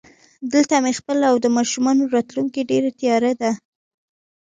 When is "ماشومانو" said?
1.57-2.11